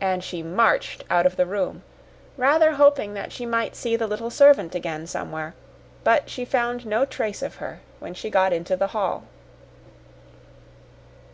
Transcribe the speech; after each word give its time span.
And 0.00 0.24
she 0.24 0.42
marched 0.42 1.04
out 1.10 1.26
of 1.26 1.36
the 1.36 1.44
room, 1.44 1.82
rather 2.38 2.72
hoping 2.76 3.12
that 3.12 3.32
she 3.32 3.44
might 3.44 3.76
see 3.76 3.96
the 3.96 4.06
little 4.06 4.30
servant 4.30 4.74
again 4.74 5.06
somewhere, 5.06 5.52
but 6.04 6.30
she 6.30 6.46
found 6.46 6.86
no 6.86 7.04
trace 7.04 7.42
of 7.42 7.56
her 7.56 7.80
when 7.98 8.14
she 8.14 8.30
got 8.30 8.54
into 8.54 8.76
the 8.78 8.86
hall. 8.96 9.24